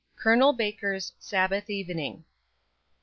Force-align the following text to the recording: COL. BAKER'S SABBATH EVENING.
COL. 0.15 0.51
BAKER'S 0.53 1.13
SABBATH 1.19 1.69
EVENING. 1.69 2.25